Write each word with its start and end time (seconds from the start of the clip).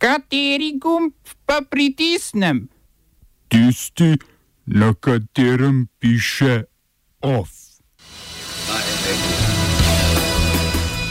Kateri 0.00 0.78
gumb 0.80 1.12
pa 1.44 1.60
pritisnem? 1.70 2.68
Tisti, 3.48 4.16
na 4.66 4.94
katerem 4.94 5.88
piše 5.98 6.64
OF. 7.20 7.50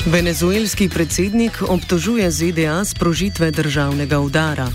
Venezuelski 0.05 0.89
predsednik 0.89 1.61
obtožuje 1.61 2.31
ZDA 2.31 2.85
sprožitve 2.85 3.51
državnega 3.51 4.19
udara. 4.19 4.67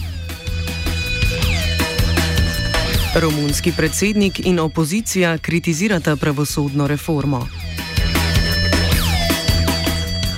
Romunski 3.19 3.73
predsednik 3.77 4.47
in 4.47 4.59
opozicija 4.59 5.39
kritizirata 5.39 6.17
pravosodno 6.17 6.87
reformo. 6.87 7.47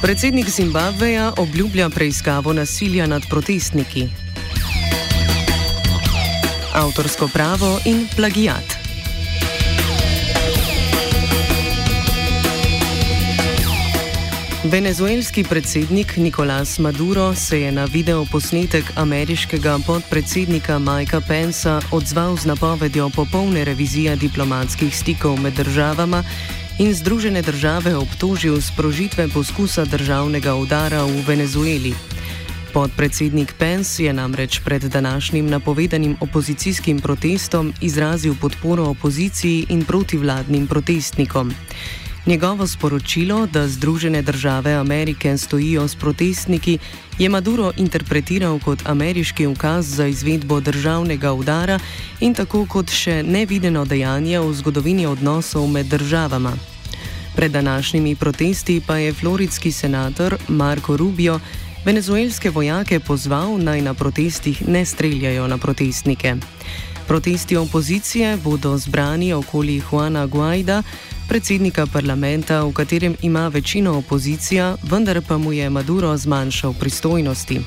Predsednik 0.03 0.49
Zimbabveja 0.49 1.33
obljublja 1.37 1.91
preiskavo 1.91 2.53
nasilja 2.53 3.07
nad 3.07 3.23
protestniki. 3.31 4.09
Avtorsko 6.75 7.29
pravo 7.33 7.79
in 7.85 8.07
plagijat. 8.17 8.77
Venezuelski 14.65 15.45
predsednik 15.45 16.17
Nicolás 16.17 16.79
Maduro 16.79 17.35
se 17.35 17.61
je 17.61 17.73
na 17.73 17.85
videoposnetek 17.85 18.85
ameriškega 18.97 19.79
podpredsednika 19.87 20.79
Mikea 20.79 21.21
Pensa 21.21 21.81
odzval 21.93 22.37
z 22.37 22.47
napovedjo 22.47 23.11
popolne 23.11 23.65
revizije 23.65 24.17
diplomatskih 24.17 24.97
stikov 24.97 25.41
med 25.41 25.55
državama 25.55 26.25
in 26.79 26.95
Združene 26.95 27.43
države 27.43 27.97
obtožil 27.97 28.61
sprožitve 28.61 29.29
poskusa 29.29 29.85
državnega 29.85 30.55
udara 30.55 31.05
v 31.05 31.25
Venezueli. 31.27 31.95
Podpredsednik 32.73 33.55
Pence 33.59 34.05
je 34.05 34.13
namreč 34.13 34.61
pred 34.61 34.83
današnjim 34.83 35.47
napovedanim 35.47 36.17
opozicijskim 36.21 37.01
protestom 37.01 37.73
izrazil 37.81 38.35
podporo 38.41 38.85
opoziciji 38.85 39.67
in 39.69 39.85
protivladnim 39.85 40.67
protestnikom. 40.67 41.55
Njegovo 42.27 42.67
sporočilo, 42.67 43.47
da 43.47 43.69
Združene 43.69 44.23
države 44.23 44.73
Amerike 44.73 45.39
stojijo 45.39 45.89
s 45.89 45.95
protestniki, 45.95 46.79
je 47.19 47.29
Maduro 47.29 47.73
interpretiral 47.77 48.59
kot 48.59 48.83
ameriški 48.85 49.47
ukaz 49.47 49.87
za 49.87 50.07
izvedbo 50.07 50.61
državnega 50.61 51.33
udara 51.33 51.79
in 52.21 52.35
tako 52.35 52.67
kot 52.67 52.91
še 52.91 53.23
nevideno 53.23 53.85
dejanje 53.85 54.41
v 54.41 54.55
zgodovini 54.55 55.07
odnosov 55.07 55.69
med 55.69 55.87
državama. 55.87 56.53
Pred 57.37 57.53
današnjimi 57.53 58.17
protesti 58.17 58.81
pa 58.87 58.97
je 58.97 59.13
floridski 59.13 59.73
senator 59.73 60.37
Marco 60.49 60.97
Rubio 60.97 61.41
venezuelske 61.85 62.51
vojake 62.51 63.01
pozval 63.01 63.59
naj 63.59 63.83
na 63.83 63.95
protestih 63.95 64.69
ne 64.69 64.85
streljajo 64.85 65.47
na 65.47 65.59
protestnike. 65.59 66.37
Protesti 67.07 67.57
opozicije 67.57 68.37
bodo 68.37 68.79
zbrani 68.79 69.33
okoli 69.33 69.83
Juana 69.91 70.27
Guaida, 70.27 70.83
predsednika 71.29 71.87
parlamenta, 71.87 72.65
v 72.65 72.73
katerem 72.73 73.17
ima 73.23 73.49
večino 73.49 73.99
opozicija, 73.99 74.77
vendar 74.83 75.23
pa 75.29 75.39
mu 75.39 75.53
je 75.53 75.71
Maduro 75.71 76.17
zmanjšal 76.17 76.75
pristojnosti. 76.81 77.61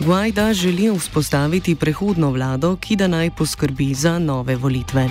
Guaida 0.00 0.52
želi 0.52 0.90
vzpostaviti 0.98 1.74
prehodno 1.74 2.30
vlado, 2.30 2.76
ki 2.76 2.96
da 2.96 3.06
naj 3.06 3.30
poskrbi 3.30 3.94
za 3.94 4.18
nove 4.18 4.56
volitve. 4.56 5.08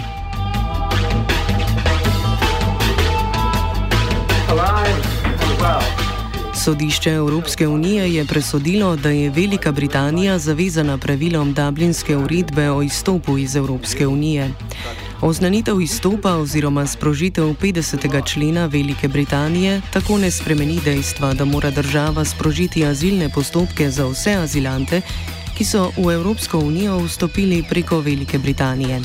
Sodišče 6.63 7.09
Evropske 7.09 7.67
unije 7.67 8.13
je 8.13 8.25
presodilo, 8.25 8.95
da 8.95 9.09
je 9.09 9.29
Velika 9.29 9.71
Britanija 9.71 10.39
zavezana 10.39 10.97
pravilom 10.97 11.53
Dublinske 11.53 12.17
uredbe 12.17 12.71
o 12.71 12.81
izstopu 12.81 13.37
iz 13.37 13.55
Evropske 13.55 14.07
unije. 14.07 14.51
Oznanitev 15.21 15.81
izstopa 15.81 16.35
oziroma 16.35 16.88
sprožitev 16.88 17.55
50. 17.61 18.25
člena 18.25 18.66
Velike 18.66 19.07
Britanije 19.07 19.81
tako 19.94 20.17
ne 20.17 20.31
spremeni 20.31 20.79
dejstva, 20.85 21.34
da 21.34 21.45
mora 21.45 21.72
država 21.72 22.25
sprožiti 22.25 22.85
azilne 22.85 23.29
postopke 23.29 23.89
za 23.91 24.06
vse 24.07 24.34
azilante, 24.34 25.01
ki 25.57 25.66
so 25.66 25.91
v 25.97 26.12
Evropsko 26.13 26.59
unijo 26.59 26.97
vstopili 27.00 27.63
preko 27.69 28.00
Velike 28.00 28.38
Britanije. 28.38 29.01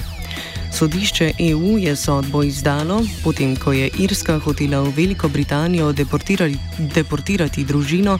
Sodišče 0.73 1.33
EU 1.39 1.79
je 1.79 1.97
sodbo 1.97 2.43
izdalo, 2.43 3.03
potem 3.25 3.57
ko 3.57 3.73
je 3.73 3.91
Irska 3.99 4.39
hotela 4.39 4.81
v 4.81 4.93
Veliko 4.97 5.29
Britanijo 5.29 5.93
deportirati, 5.93 6.59
deportirati 6.79 7.65
družino, 7.65 8.19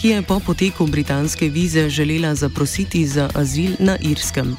ki 0.00 0.08
je 0.08 0.22
po 0.22 0.40
poteku 0.40 0.86
britanske 0.86 1.48
vize 1.48 1.88
želela 1.90 2.34
zaprositi 2.34 3.06
za 3.06 3.30
azil 3.34 3.74
na 3.78 3.96
Irskem. 4.00 4.56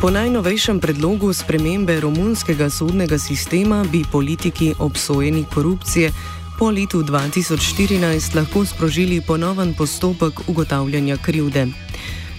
Po 0.00 0.08
najnovejšem 0.08 0.80
predlogu 0.80 1.28
spremembe 1.28 2.00
romunskega 2.00 2.70
sodnega 2.72 3.18
sistema 3.18 3.84
bi 3.84 4.00
politiki 4.12 4.72
obsojeni 4.78 5.44
korupcije 5.54 6.12
po 6.58 6.70
letu 6.70 7.02
2014 7.04 8.36
lahko 8.36 8.64
sprožili 8.64 9.20
ponoven 9.20 9.74
postopek 9.74 10.48
ugotavljanja 10.48 11.16
krivde. 11.16 11.66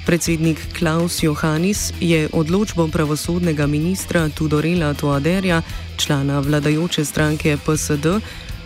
Predsednik 0.06 0.58
Klaus 0.80 1.24
Johannis 1.24 1.94
je 2.00 2.30
odločbo 2.34 2.88
pravosodnega 2.88 3.68
ministra 3.68 4.30
Tudorela 4.30 4.94
Toaderja, 4.94 5.62
člana 5.98 6.40
vladajoče 6.40 7.06
stranke 7.06 7.58
PSD, 7.58 8.06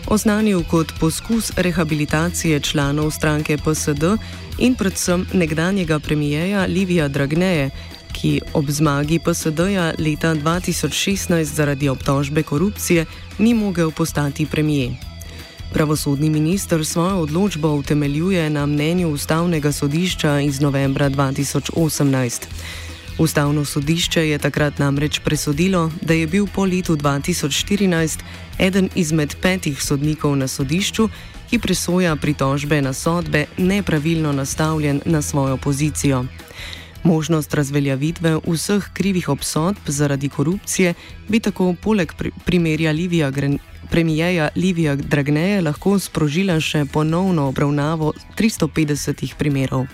oznanil 0.08 0.64
kot 0.64 0.92
poskus 1.00 1.52
rehabilitacije 1.56 2.60
članov 2.60 3.10
stranke 3.10 3.56
PSD 3.56 4.16
in 4.58 4.74
predvsem 4.74 5.26
nekdanjega 5.32 5.98
premijeja 5.98 6.66
Livija 6.66 7.08
Dragneje, 7.08 7.70
ki 8.16 8.40
ob 8.56 8.70
zmagi 8.70 9.18
PSD-ja 9.18 9.92
leta 9.98 10.34
2016 10.34 11.44
zaradi 11.44 11.88
obtožbe 11.88 12.42
korupcije 12.42 13.04
ni 13.38 13.54
mogel 13.54 13.90
postati 13.90 14.46
premijer. 14.46 14.92
Pravosodni 15.72 16.30
minister 16.30 16.86
svojo 16.86 17.16
odločbo 17.16 17.68
utemeljuje 17.68 18.50
na 18.50 18.66
mnenju 18.66 19.08
Ustavnega 19.08 19.72
sodišča 19.72 20.40
iz 20.40 20.60
novembra 20.60 21.10
2018. 21.10 22.42
Ustavno 23.18 23.64
sodišče 23.64 24.28
je 24.28 24.38
takrat 24.38 24.78
namreč 24.78 25.20
presodilo, 25.24 25.90
da 26.02 26.14
je 26.14 26.26
bil 26.26 26.46
po 26.54 26.64
letu 26.64 26.96
2014 26.96 28.18
eden 28.58 28.88
izmed 28.94 29.36
petih 29.42 29.82
sodnikov 29.82 30.36
na 30.36 30.48
sodišču, 30.48 31.08
ki 31.50 31.58
presoja 31.58 32.16
pritožbe 32.16 32.82
na 32.82 32.92
sodbe, 32.92 33.46
nepravilno 33.56 34.32
nastavljen 34.32 35.00
na 35.04 35.22
svojo 35.22 35.56
pozicijo. 35.56 36.24
Možnost 37.02 37.54
razveljavitve 37.54 38.40
vseh 38.46 38.88
krivih 38.92 39.28
obsodb 39.28 39.78
zaradi 39.86 40.28
korupcije 40.28 40.94
bi 41.28 41.40
tako 41.40 41.74
poleg 41.82 42.12
primerja 42.44 42.92
Livija 42.92 43.32
premijeja 43.90 44.48
Livija 44.56 44.96
Dragneja 44.96 45.60
lahko 45.62 45.98
sprožila 45.98 46.60
še 46.60 46.84
ponovno 46.92 47.48
obravnavo 47.48 48.12
350 48.38 49.34
primerov. 49.38 49.86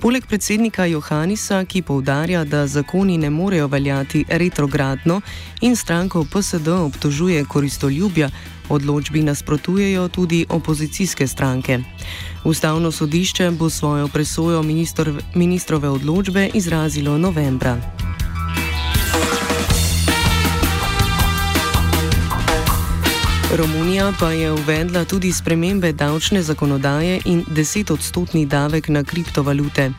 Poleg 0.00 0.26
predsednika 0.26 0.84
Johannisa, 0.84 1.64
ki 1.64 1.82
povdarja, 1.82 2.44
da 2.44 2.66
zakoni 2.66 3.18
ne 3.18 3.30
morejo 3.30 3.66
veljati 3.66 4.24
retrogradno 4.28 5.20
in 5.60 5.76
stranko 5.76 6.24
PSD 6.24 6.68
obtožuje 6.68 7.44
koristoljubja, 7.44 8.30
odločbi 8.68 9.22
nasprotujejo 9.22 10.08
tudi 10.08 10.46
opozicijske 10.48 11.26
stranke. 11.26 11.78
Ustavno 12.44 12.90
sodišče 12.90 13.50
bo 13.50 13.70
svojo 13.70 14.08
presojo 14.08 14.62
ministr, 14.62 15.12
ministrove 15.34 15.88
odločbe 15.88 16.50
izrazilo 16.54 17.18
novembra. 17.18 18.13
Romunija 23.54 24.12
pa 24.20 24.32
je 24.32 24.52
uvedla 24.52 25.04
tudi 25.04 25.32
spremembe 25.32 25.92
davčne 25.92 26.42
zakonodaje 26.42 27.20
in 27.24 27.44
10-odstotni 27.44 28.46
davek 28.46 28.88
na 28.88 29.04
kriptovalute. 29.04 29.90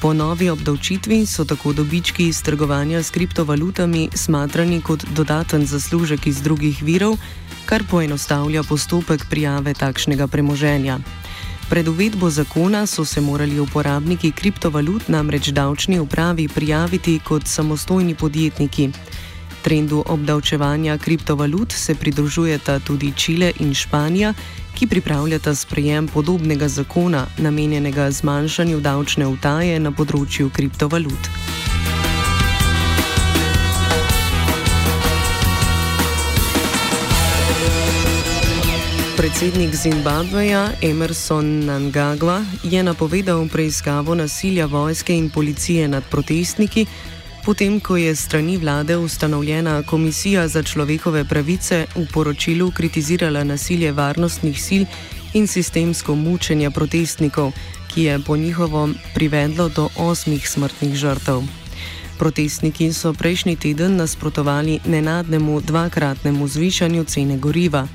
Po 0.00 0.12
novi 0.12 0.50
obdavčitvi 0.50 1.26
so 1.26 1.44
tako 1.44 1.72
dobički 1.72 2.28
iz 2.28 2.42
trgovanja 2.42 3.02
s 3.02 3.10
kriptovalutami 3.10 4.08
smatrani 4.14 4.80
kot 4.80 5.04
dodaten 5.14 5.66
zaslužek 5.66 6.26
iz 6.26 6.42
drugih 6.42 6.82
virov, 6.82 7.14
kar 7.66 7.84
poenostavlja 7.90 8.62
postopek 8.62 9.28
prijave 9.30 9.74
takšnega 9.74 10.26
premoženja. 10.26 10.98
Pred 11.70 11.88
uvedbo 11.88 12.30
zakona 12.30 12.86
so 12.86 13.04
se 13.04 13.20
morali 13.20 13.60
uporabniki 13.60 14.32
kriptovalut 14.32 15.08
namreč 15.08 15.48
davčni 15.48 16.00
upravi 16.00 16.48
prijaviti 16.48 17.20
kot 17.24 17.46
samostojni 17.46 18.14
podjetniki. 18.14 18.90
Trendu 19.62 20.04
obdavčevanja 20.06 20.98
kriptovalut 20.98 21.72
se 21.72 21.94
pridružujeta 21.94 22.78
tudi 22.78 23.12
Čile 23.16 23.52
in 23.60 23.74
Španija, 23.74 24.34
ki 24.74 24.86
pripravljata 24.86 25.54
sprejem 25.54 26.08
podobnega 26.08 26.68
zakona, 26.68 27.26
namenjenega 27.38 28.10
zmanjšanju 28.10 28.80
davčne 28.80 29.26
utaje 29.26 29.80
na 29.80 29.90
področju 29.90 30.50
kriptovalut. 30.50 31.32
Predsednik 39.18 39.74
Zimbabveja 39.74 40.68
Emerson 40.82 41.46
Nangagwa 41.66 42.44
je 42.62 42.82
napovedal 42.82 43.48
preiskavo 43.50 44.14
nasilja 44.14 44.66
vojske 44.66 45.16
in 45.16 45.30
policije 45.30 45.88
nad 45.88 46.04
protestniki, 46.10 46.86
potem 47.48 47.80
ko 47.80 47.96
je 47.96 48.12
strani 48.16 48.58
vlade 48.60 48.96
ustanovljena 48.96 49.82
Komisija 49.82 50.48
za 50.48 50.62
človekove 50.62 51.24
pravice 51.24 51.86
v 51.96 52.04
poročilu 52.12 52.70
kritizirala 52.70 53.44
nasilje 53.44 53.92
varnostnih 53.92 54.58
sil 54.66 54.84
in 55.32 55.46
sistemsko 55.48 56.14
mučenje 56.14 56.70
protestnikov, 56.70 57.52
ki 57.94 58.02
je 58.02 58.18
po 58.26 58.36
njihovom 58.36 58.94
privedlo 59.14 59.68
do 59.68 59.88
osmih 59.96 60.48
smrtnih 60.48 60.94
žrtev. 60.94 61.67
Protestniki 62.18 62.92
so 62.92 63.12
prejšnji 63.12 63.56
teden 63.56 63.96
nasprotovali 63.96 64.80
nenadnemu 64.86 65.60
dvakratnemu 65.60 66.48
zvišanju 66.48 67.04
cene 67.04 67.38
goriva. 67.38 67.86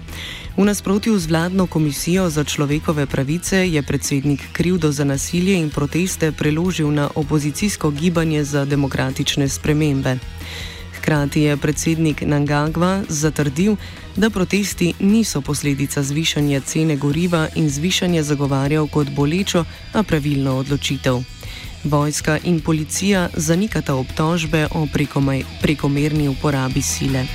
V 0.57 0.63
nasprotju 0.63 1.19
z 1.19 1.27
vladno 1.27 1.67
komisijo 1.67 2.29
za 2.29 2.43
človekove 2.43 3.05
pravice 3.05 3.67
je 3.69 3.83
predsednik 3.83 4.39
krivdo 4.51 4.91
za 4.91 5.03
nasilje 5.03 5.59
in 5.59 5.69
proteste 5.69 6.31
preložil 6.31 6.93
na 6.93 7.09
opozicijsko 7.15 7.91
gibanje 7.91 8.43
za 8.43 8.65
demokratične 8.65 9.49
spremembe. 9.49 10.17
Hkrati 10.97 11.41
je 11.41 11.57
predsednik 11.57 12.21
Nangagva 12.21 13.03
zatrdil, 13.09 13.75
da 14.15 14.29
protesti 14.29 14.93
niso 14.99 15.41
posledica 15.41 16.03
zvišanja 16.03 16.59
cene 16.59 16.95
goriva 16.95 17.47
in 17.55 17.69
zvišanja 17.69 18.23
zagovarjal 18.23 18.87
kot 18.87 19.09
bolečo, 19.09 19.65
a 19.93 20.03
pravilno 20.03 20.55
odločitev. 20.57 21.32
Vojska 21.83 22.37
in 22.43 22.61
policija 22.61 23.29
zanikata 23.33 23.95
obtožbe 23.95 24.67
o 24.71 24.87
prekomerni 25.61 26.27
uporabi 26.27 26.81
sile. 26.81 27.25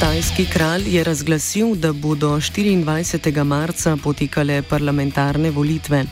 Tajski 0.00 0.46
kralj 0.46 0.96
je 0.96 1.04
razglasil, 1.04 1.74
da 1.74 1.92
bodo 1.92 2.36
24. 2.36 3.44
marca 3.44 3.96
potekale 3.96 4.62
parlamentarne 4.62 5.50
volitve. 5.50 6.04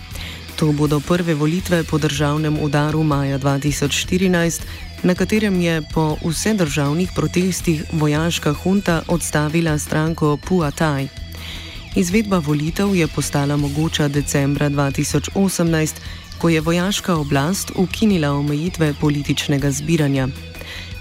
To 0.56 0.72
bodo 0.72 1.00
prve 1.00 1.34
volitve 1.34 1.84
po 1.84 1.98
državnem 1.98 2.58
udaru 2.62 3.02
maja 3.02 3.38
2014, 3.38 4.60
na 5.02 5.14
katerem 5.14 5.60
je 5.60 5.82
po 5.94 6.16
vsedržavnih 6.24 7.10
protestih 7.14 7.84
vojaška 7.92 8.52
hunta 8.52 9.02
odstavila 9.08 9.78
stranko 9.78 10.36
Puataj. 10.36 11.29
Izvedba 11.96 12.38
volitev 12.38 12.94
je 12.94 13.06
postala 13.06 13.56
mogoča 13.56 14.08
decembra 14.08 14.70
2018, 14.70 15.94
ko 16.38 16.48
je 16.48 16.60
vojaška 16.60 17.16
oblast 17.16 17.72
ukinila 17.74 18.30
omejitve 18.32 18.94
političnega 19.00 19.70
zbiranja. 19.70 20.28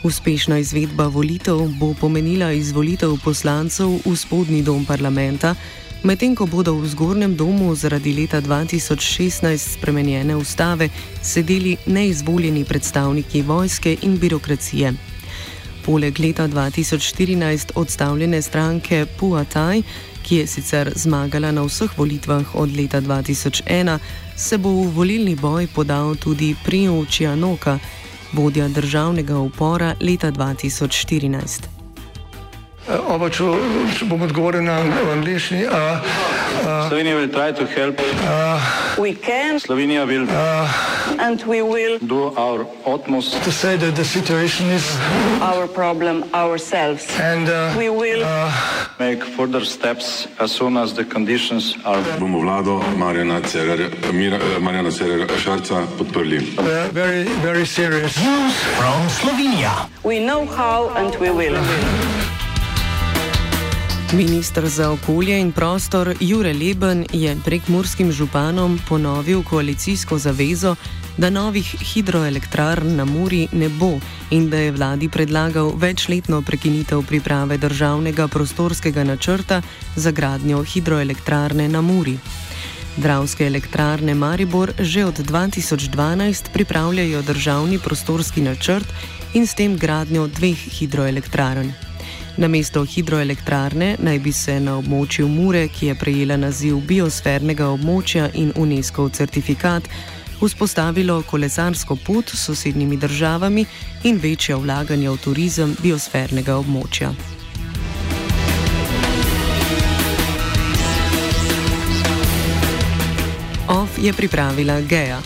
Uspešna 0.03 0.57
izvedba 0.57 1.07
volitev 1.07 1.57
bo 1.79 1.93
pomenila 1.93 2.51
izvolitev 2.51 3.17
poslancev 3.23 3.99
v 4.05 4.15
spodnji 4.15 4.63
dom 4.63 4.85
parlamenta, 4.85 5.55
medtem 6.03 6.35
ko 6.35 6.45
bodo 6.45 6.73
v 6.73 6.87
zgornjem 6.87 7.35
domu 7.35 7.75
zaradi 7.75 8.13
leta 8.13 8.41
2016 8.41 9.57
spremenjene 9.57 10.35
ustave 10.35 10.89
sedeli 11.21 11.77
neizvoljeni 11.85 12.65
predstavniki 12.65 13.41
vojske 13.41 13.97
in 14.01 14.17
birokracije. 14.17 14.93
Poleg 15.85 16.19
leta 16.19 16.47
2014 16.47 17.71
odstavljene 17.75 18.41
stranke 18.41 19.05
Puataj, 19.19 19.81
ki 20.29 20.35
je 20.35 20.47
sicer 20.47 20.91
zmagala 20.95 21.49
na 21.51 21.65
vseh 21.65 21.89
volitvah 21.97 22.53
od 22.53 22.69
leta 22.77 23.01
2001, 23.01 23.97
se 24.37 24.57
bo 24.57 24.69
v 24.69 24.93
volilni 24.93 25.35
boj 25.35 25.67
podal 25.73 26.15
tudi 26.15 26.53
Prijo 26.65 27.05
Čianoka, 27.05 27.79
vodja 28.33 28.67
državnega 28.67 29.39
upora 29.39 29.95
leta 30.01 30.31
2014. 30.31 31.78
Oba, 32.89 33.29
če, 33.29 33.45
če 33.99 34.05
bom 34.09 34.21
odgovoril 34.25 34.63
na 34.65 34.79
angliški. 35.13 35.59
Slovenija 36.89 37.19
bo 37.19 37.27
poskušala 37.29 37.93
pomagati. 37.93 39.59
Slovenija 39.61 40.05
bo 40.05 40.11
naredila 40.11 40.55
naš 41.21 42.65
utmost, 42.85 43.37
da 43.37 43.39
bo 43.45 43.51
rekla, 43.63 43.91
da 43.91 44.01
je 44.01 44.05
situacija 44.05 44.67
naš 44.67 45.67
problem, 45.75 46.23
sami. 46.33 46.97
In 47.29 47.45
bomo 47.45 48.01
naredili 48.01 48.25
nadaljnje 48.99 49.21
korake, 49.37 50.27
as 50.39 50.51
soon 50.51 50.77
as 50.77 50.93
the 50.93 51.05
conditions 51.13 51.75
are. 51.85 52.01
Bomo 52.19 52.39
vlado 52.39 52.81
Marjana 52.97 53.41
Cererera 54.91 55.37
Šarca 55.37 55.85
podprli. 55.97 56.39
Very, 56.91 57.23
very 57.43 57.65
serious. 57.65 58.17
News 58.17 58.53
from 58.77 59.09
Slovenia. 59.09 59.87
We 60.03 60.19
know 60.19 60.45
how 60.45 60.89
and 60.97 61.15
we 61.21 61.29
will. 61.29 61.57
Ministr 64.13 64.67
za 64.67 64.91
okolje 64.91 65.39
in 65.39 65.51
prostor 65.51 66.15
Jure 66.19 66.53
Leben 66.53 67.05
je 67.13 67.37
prek 67.45 67.67
murskim 67.67 68.11
županom 68.11 68.79
ponovil 68.89 69.43
koalicijsko 69.43 70.17
zavezo, 70.17 70.75
da 71.17 71.29
novih 71.29 71.75
hidroelektrarn 71.93 72.95
na 72.95 73.05
Muri 73.05 73.47
ne 73.51 73.69
bo 73.69 73.99
in 74.31 74.49
da 74.49 74.57
je 74.57 74.71
vladi 74.71 75.09
predlagal 75.09 75.73
večletno 75.75 76.41
prekinitev 76.41 77.03
priprave 77.07 77.57
državnega 77.57 78.27
prostorskega 78.27 79.03
načrta 79.03 79.61
za 79.95 80.11
gradnjo 80.11 80.63
hidroelektrarne 80.63 81.67
na 81.67 81.81
Muri. 81.81 82.17
Dravske 82.97 83.47
elektrarne 83.47 84.15
Maribor 84.15 84.73
že 84.79 85.05
od 85.05 85.19
2012 85.19 86.49
pripravljajo 86.53 87.21
državni 87.21 87.79
prostorski 87.79 88.41
načrt 88.41 88.87
in 89.33 89.47
s 89.47 89.53
tem 89.53 89.77
gradnjo 89.77 90.27
dveh 90.27 90.57
hidroelektrarn. 90.57 91.88
Na 92.39 92.47
mesto 92.47 92.85
hidroelektrarne 92.85 93.95
naj 93.99 94.19
bi 94.19 94.31
se 94.31 94.53
na 94.63 94.77
območju 94.79 95.27
Mure, 95.27 95.65
ki 95.67 95.89
je 95.89 95.95
prejela 95.99 96.37
naziv 96.39 96.77
biosfernega 96.87 97.65
območja 97.67 98.29
in 98.33 98.53
UNESCO 98.55 99.09
certifikat, 99.09 99.89
vzpostavilo 100.39 101.17
kolesarsko 101.27 101.97
pot 102.05 102.31
s 102.31 102.45
sosednjimi 102.47 102.97
državami 102.97 103.65
in 104.07 104.21
večje 104.23 104.55
vlaganje 104.55 105.09
v 105.09 105.17
turizem 105.25 105.73
biosfernega 105.83 106.55
območja. 106.61 107.11
OF 113.67 113.99
je 113.99 114.13
pripravila 114.13 114.79
Geja. 114.81 115.19